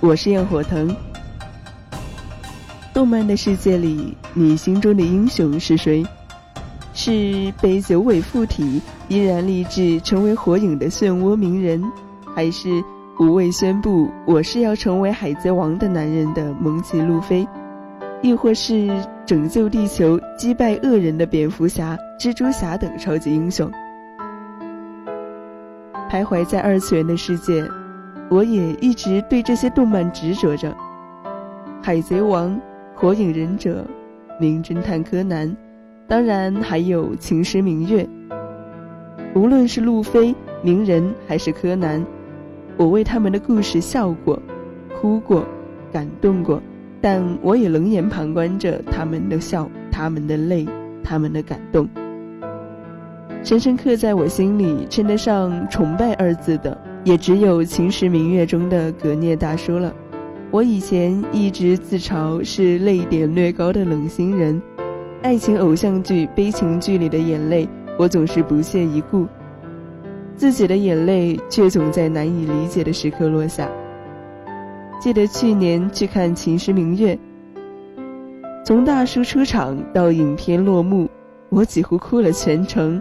[0.00, 0.94] 我是焰火藤。
[2.92, 6.04] 动漫的世界里，你心中的英雄是谁？
[6.92, 11.82] 是被九尾附体依然立志成为火影的漩涡鸣人，
[12.34, 12.82] 还是
[13.18, 17.46] 无畏宣布我是要成为海贼王的男人的蒙奇路飞？
[18.22, 18.88] 亦或是
[19.26, 23.70] 拯救地球、击败恶人的蝙蝠侠、蜘蛛侠等超级英雄，
[26.10, 27.62] 徘徊在二次元的世界，
[28.28, 30.74] 我也一直对这些动漫执着着。
[31.82, 32.60] 海贼王、
[32.94, 33.84] 火影忍者、
[34.40, 35.56] 名侦探柯南，
[36.08, 38.06] 当然还有秦时明月。
[39.34, 42.04] 无论是路飞、鸣人还是柯南，
[42.76, 44.40] 我为他们的故事笑过、
[45.00, 45.44] 哭过、
[45.92, 46.60] 感动过。
[47.00, 50.66] 但我也冷眼旁观着他们的笑，他们的泪，
[51.04, 51.88] 他们的感动。
[53.44, 59.94] 深深刻在我心里，称得上崇拜二字的，也只有《秦时明月》中的葛聂大叔了。
[60.50, 64.60] 我以前一直自嘲是泪点略高的冷心人，
[65.22, 69.24] 爱情偶像剧、悲情剧里的眼泪，我总是不屑一顾，
[70.34, 73.70] 自己的眼泪却总在难以理解的时刻落下。
[75.00, 77.14] 记得去年去看《秦时明月》，
[78.64, 81.08] 从大叔出场到影片落幕，
[81.50, 83.00] 我几乎哭了全程，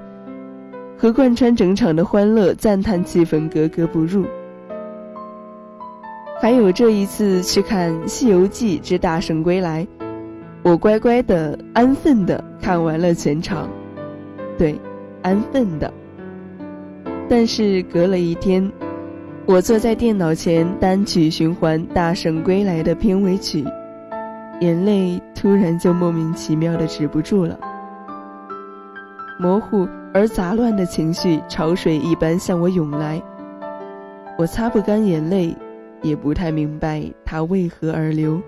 [0.97, 4.25] 和贯穿整场的欢乐赞叹气氛格格不入。
[6.41, 9.85] 还有这一次去看《西游记之大圣归来》，
[10.63, 13.69] 我乖乖的、安分的看完了全场，
[14.57, 14.79] 对，
[15.22, 15.91] 安分的。
[17.29, 18.72] 但是隔了一天。
[19.47, 23.63] 我坐在电脑前单曲循环《大圣归来》的片尾曲，
[24.59, 27.55] 眼泪突然就莫名其妙的止不住了。
[29.39, 33.21] 模糊而杂乱的情绪潮水一般向我涌来，
[34.37, 35.53] 我擦不干眼泪，
[36.01, 38.41] 也不太明白它为何而流。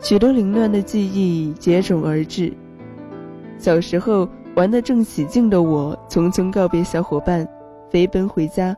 [0.00, 2.50] 许多凌乱的记忆接踵而至，
[3.58, 7.46] 小时候玩得正起劲的我，匆匆告别小伙伴，
[7.90, 8.74] 飞奔回家。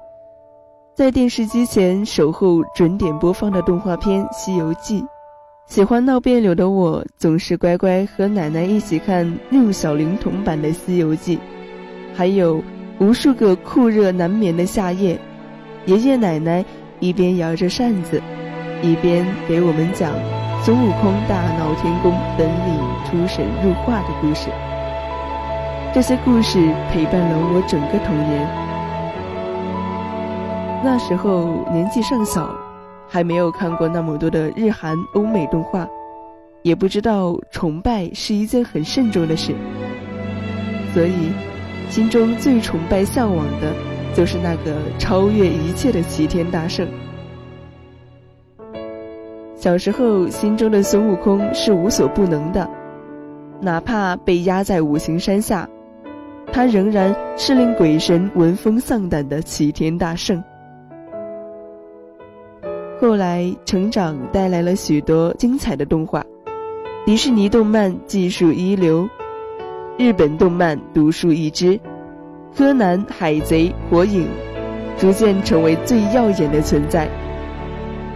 [0.96, 5.00] 在电视机前守候准点播放的动画片《西游记》，
[5.68, 11.36] 喜欢闹别扭的我总是乖乖和奶奶一起看六小龄童版的《西游记》，
[12.18, 12.60] 还有
[12.98, 15.16] 无数个酷热难眠的夏夜，
[15.86, 16.64] 爷爷奶奶
[16.98, 18.20] 一边摇着扇子，
[18.82, 20.10] 一边给我们讲
[20.64, 24.50] 孙悟空大闹天宫本领出神入化的故事。
[25.94, 26.58] 这些故事
[26.90, 28.44] 陪伴了我整个童年。
[30.82, 32.50] 那时候年纪尚小，
[33.06, 35.86] 还没有看过那么多的日韩欧美动画，
[36.62, 39.54] 也不知道崇拜是一件很慎重的事，
[40.92, 41.30] 所以
[41.90, 43.72] 心中最崇拜向往的，
[44.14, 46.86] 就是那个超越一切的齐天大圣。
[49.56, 52.68] 小时候心中的孙悟空是无所不能的，
[53.60, 55.68] 哪怕被压在五行山下，
[56.52, 60.42] 他仍然是令鬼神闻风丧胆的齐天大圣。
[63.00, 66.24] 后来，成长带来了许多精彩的动画，
[67.04, 69.08] 迪士尼动漫技术一流，
[69.98, 71.80] 日本动漫独树一帜，
[72.56, 74.28] 柯南、海贼、火影，
[74.96, 77.08] 逐渐成为最耀眼的存在。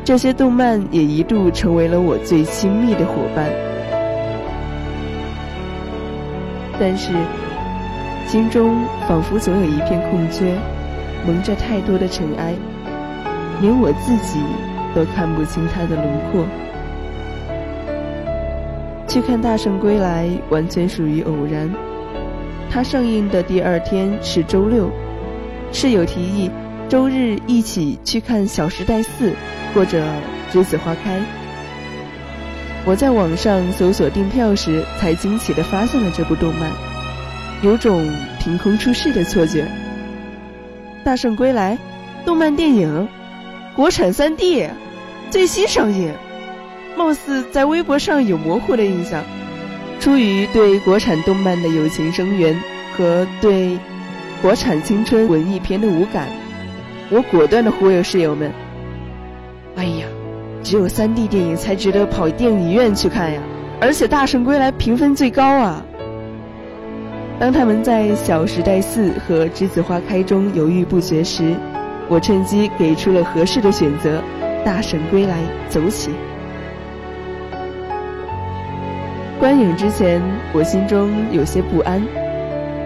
[0.04, 3.50] 这些动漫也一度成为了我最亲密的伙伴。
[6.78, 7.12] 但是，
[8.28, 8.76] 心中
[9.08, 10.54] 仿佛总有一片空缺，
[11.26, 12.54] 蒙着太多的尘埃，
[13.60, 14.38] 连我自己。
[14.94, 16.44] 都看不清他的轮廓。
[19.12, 21.70] 去看《大圣归来》完全属于偶然。
[22.70, 24.88] 它上映的第二天是周六，
[25.70, 26.50] 室友提议
[26.88, 29.28] 周日一起去看《小时代四》
[29.74, 30.02] 或者
[30.56, 31.18] 《栀子花开》。
[32.86, 36.70] 我在网上搜索订票时，才惊奇地发现了这部动漫，
[37.60, 38.10] 有种
[38.40, 39.64] 凭空出世的错觉。
[41.04, 41.76] 《大圣归来》
[42.24, 43.06] 动漫电影，
[43.76, 44.70] 国产 3D，
[45.28, 46.14] 最新上映，
[46.96, 49.22] 貌似在微博上有模糊的印象。
[50.00, 52.58] 出于对国产动漫的友情声源
[52.96, 53.78] 和对
[54.40, 56.28] 国产青春文艺片的无感，
[57.10, 58.50] 我果断的忽悠室友们
[59.76, 60.06] ：“哎呀！”
[60.64, 63.40] 只有 3D 电影才值得跑电影院去看呀，
[63.80, 65.84] 而且《大圣归来》评分最高啊！
[67.40, 71.54] 当他们在《小时代四》和《栀子花开》中犹豫不决时，
[72.08, 74.18] 我趁机给出了合适的选择，
[74.64, 76.10] 《大圣归来》走起。
[79.42, 80.22] 观影之前，
[80.54, 82.00] 我心中有些不安，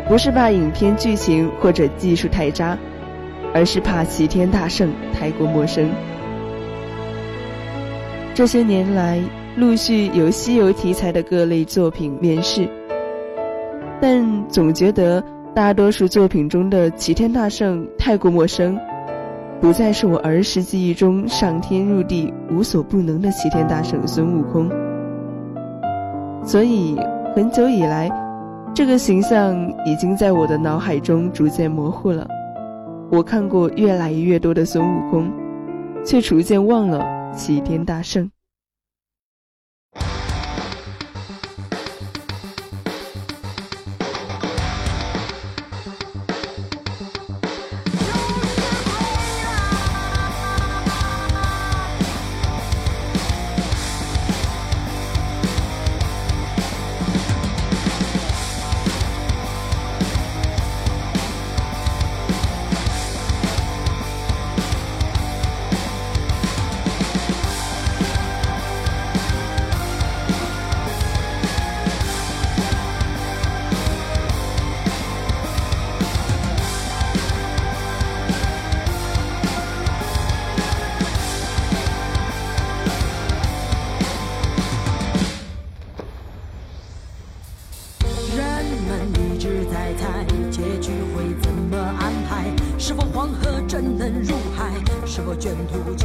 [0.08, 2.78] 不是怕影片剧情或者技术太渣，
[3.52, 5.86] 而是怕齐天大圣太过陌生。
[8.32, 9.20] 这些年来，
[9.54, 12.66] 陆续有西游题材的各类作品面世，
[14.00, 15.22] 但总觉得
[15.54, 18.80] 大多数作品中的齐天大圣太过陌生，
[19.60, 24.85] 不再是我儿时记忆中上天入地无所不能的齐天大圣孙悟空。
[26.46, 26.96] 所以，
[27.34, 28.08] 很久以来，
[28.72, 32.26] 这个形象已经在我的脑海中逐渐模糊了。
[33.10, 35.28] 我看过越来越多的孙悟空，
[36.04, 37.04] 却逐渐忘了。
[37.34, 38.30] 齐天大圣。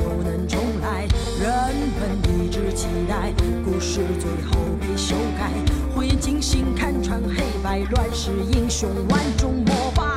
[0.03, 1.07] 不能重来，
[1.39, 3.31] 人们一直期待
[3.63, 5.51] 故事最后被修改，
[5.95, 10.10] 会精心看穿黑白，乱世英雄，万种魔拜。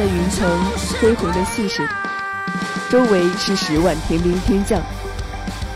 [0.00, 0.48] 的云层，
[0.98, 1.86] 恢宏的气势，
[2.88, 4.80] 周围是十万天兵天将，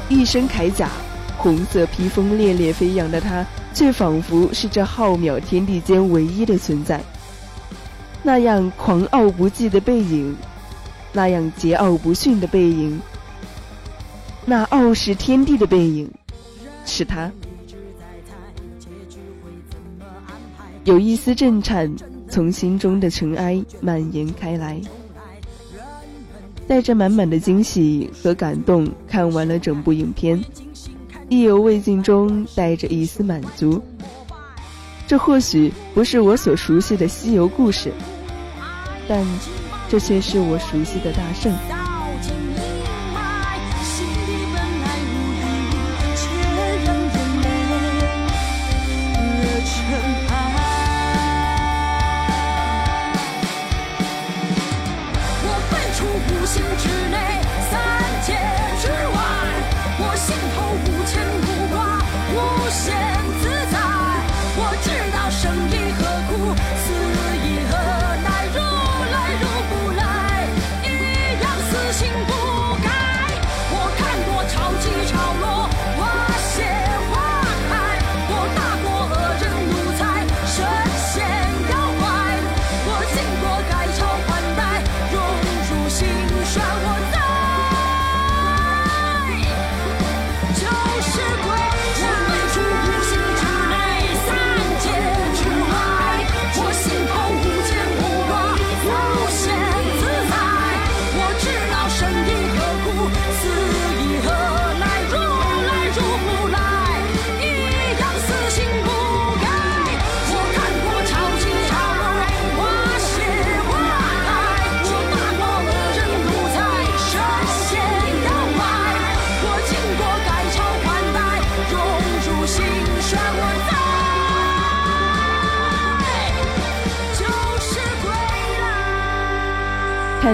[0.09, 0.89] 一身铠甲，
[1.37, 7.03] 红色披风，猎猎飞扬的他，却仿佛是这浩渺天地间唯一的存在。
[8.23, 10.35] 那样狂傲不羁的背影，
[11.13, 12.99] 那样桀骜不驯的背影，
[14.47, 16.11] 那傲视天地的背影，
[16.87, 17.31] 是他。
[20.85, 21.95] 有一丝震颤。
[22.35, 24.81] 从心中的尘埃蔓延开来，
[26.67, 30.45] 带着满满的惊喜和感动，看完了整部影片，
[31.29, 33.81] 意犹未尽中带着一丝满足。
[35.07, 37.93] 这或许不是我所熟悉的西游故事，
[39.07, 39.25] 但
[39.89, 41.84] 这却是我熟悉的大圣。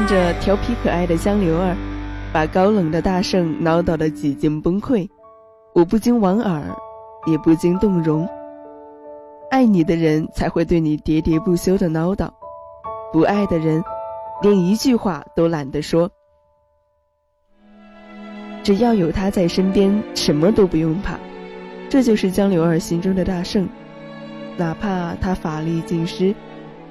[0.00, 1.76] 看着调皮可爱的江流儿，
[2.33, 5.07] 把高冷的大圣挠叨的几近崩溃，
[5.75, 6.75] 我不禁莞尔，
[7.26, 8.26] 也不禁动容。
[9.50, 12.30] 爱你的人才会对你喋喋不休的唠叨，
[13.12, 13.85] 不爱的人，
[14.40, 16.11] 连一句话都懒得说。
[18.62, 21.19] 只要有他在身边，什么都不用怕。
[21.90, 23.69] 这就是江流儿心中的大圣，
[24.57, 26.35] 哪怕他法力尽失，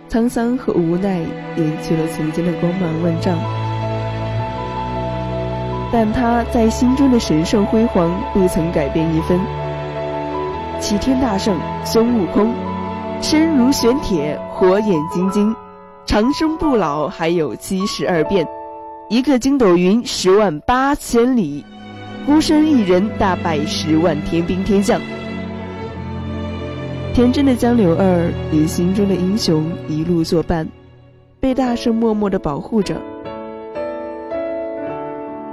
[0.10, 1.20] 沧桑和无奈
[1.56, 3.38] 掩去了曾经的光芒万丈，
[5.94, 9.40] 但他在心中的神圣辉煌不曾改变一分。
[10.80, 12.52] 齐天大圣孙悟空，
[13.22, 15.56] 身如玄铁，火眼金睛，
[16.08, 18.48] 长生不老，还有七十二变，
[19.10, 21.64] 一个筋斗云，十万八千里。
[22.26, 25.00] 孤身一人大败十万天兵天将，
[27.14, 30.66] 天真的江流儿与心中的英雄一路作伴，
[31.40, 32.96] 被大圣默默的保护着。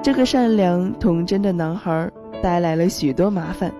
[0.00, 2.08] 这个善良童真的男孩
[2.40, 3.72] 带来了许多麻烦，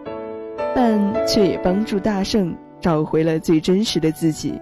[0.75, 4.61] 但却也帮助大圣找回了最真实的自己。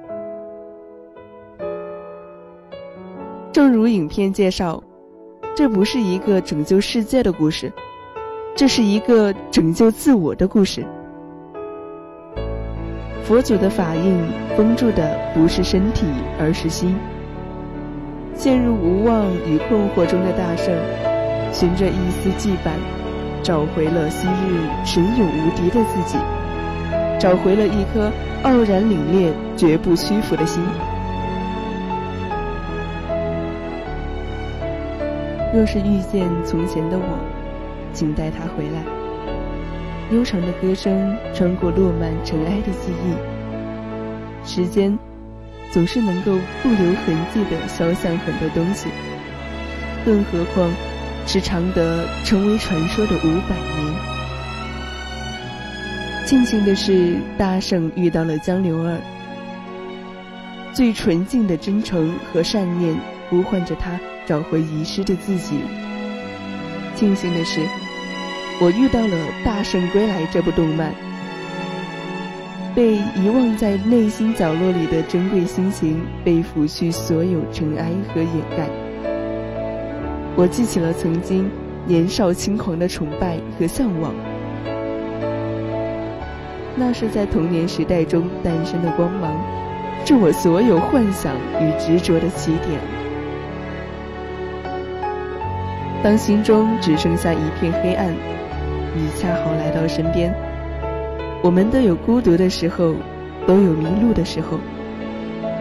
[3.52, 4.83] 正如影片介绍，
[5.56, 7.73] 这不是一个拯救世界的故事。
[8.54, 10.85] 这是一个拯救自我的故事。
[13.25, 14.23] 佛祖的法印
[14.57, 16.07] 封住的不是身体，
[16.38, 16.95] 而是心。
[18.35, 20.75] 陷入无望与困惑中的大圣，
[21.52, 22.76] 循着一丝羁绊，
[23.43, 26.19] 找回了昔日神勇无敌的自己，
[27.19, 28.11] 找回了一颗
[28.43, 30.62] 傲然凛冽、绝不屈服的心。
[35.54, 37.19] 若是遇见从前的我。
[37.95, 39.03] 请带他回来。
[40.11, 44.46] 悠长的歌声穿过落满尘埃的记忆。
[44.46, 44.99] 时间
[45.73, 46.32] 总是能够
[46.62, 48.88] 不留痕迹地消散很多东西，
[50.04, 50.70] 更何况
[51.26, 53.94] 是常德成为传说的五百年。
[56.26, 58.99] 庆幸的是，大圣遇到了江流儿，
[60.73, 62.94] 最纯净的真诚和善念
[63.30, 65.56] 呼唤着他找回遗失的自己。
[66.94, 67.61] 庆幸的是。
[68.61, 70.94] 我遇到了《大圣归来》这部动漫，
[72.73, 78.68] 被遗忘在内心角落里的珍贵心情被拂去所有尘埃和掩盖。
[80.37, 81.50] 我记起了曾经
[81.84, 84.14] 年少轻狂的崇拜和向往，
[86.76, 89.37] 那是在童年时代中诞生的光芒，
[90.06, 92.80] 是我所有幻想与执着的起点。
[96.04, 98.14] 当心中只剩下一片黑暗。
[98.95, 100.33] 你恰好来到身边，
[101.43, 102.95] 我们都有孤独的时候，
[103.47, 104.59] 都有迷路的时候。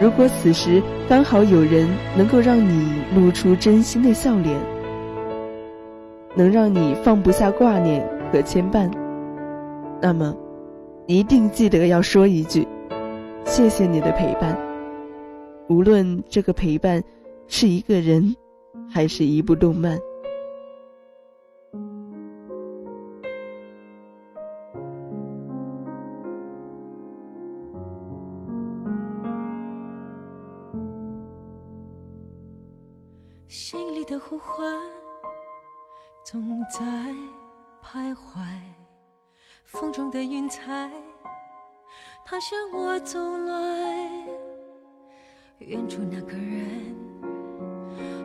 [0.00, 4.58] 如果此时刚好有人能够让你露出真心的笑脸，
[6.36, 8.90] 能让你放不下挂念和牵绊，
[10.00, 10.34] 那么
[11.06, 12.66] 一定记得要说一句：
[13.44, 14.56] 谢谢你的陪伴。
[15.68, 17.02] 无论这个陪伴
[17.48, 18.34] 是一个人，
[18.90, 19.98] 还是一部动漫。
[36.34, 36.80] 总在
[37.80, 38.44] 徘徊，
[39.64, 40.90] 风中的云彩，
[42.24, 44.10] 它向我走来。
[45.60, 46.92] 远处那个人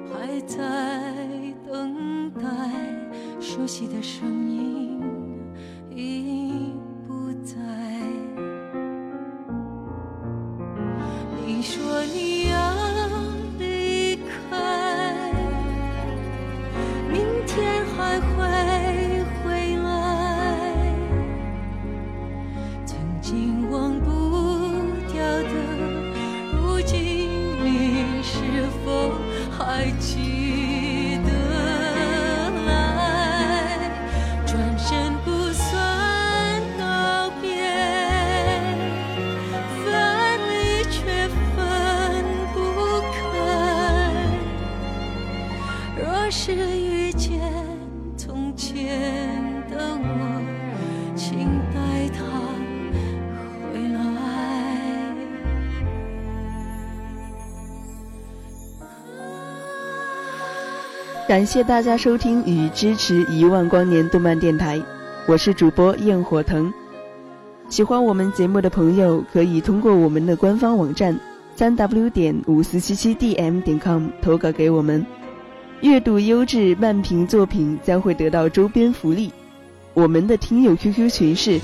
[0.09, 1.13] 还在
[1.67, 2.41] 等待，
[3.39, 4.99] 熟悉的声音
[29.59, 30.68] 还记得。
[61.29, 64.81] 感谢大家收听与支持一万光年动漫电台，
[65.27, 66.73] 我是主播焰火藤。
[67.69, 71.15] 喜欢我们节目的朋友，可以通过我们的官方网站。
[71.55, 75.05] 三 w 点五四七七 dm 点 com 投稿给我们。
[75.81, 79.31] 阅读优质漫评作品将会得到周边福利。
[79.93, 81.61] 我们的听友 QQ 群是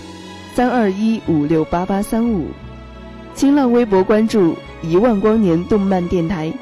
[0.54, 2.50] 三二一五六八八三五，
[3.34, 6.54] 新浪微博关注一万光年动漫电台，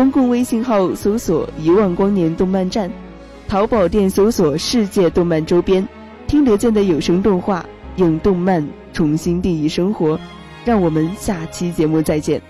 [0.00, 2.90] 公共微信号搜索一万光年动漫站，
[3.46, 5.86] 淘宝店搜索世界动漫周边，
[6.26, 7.62] 听得见的有声动画，
[7.96, 10.18] 用动漫重新定义生活。
[10.64, 12.40] 让我们下期节目再见。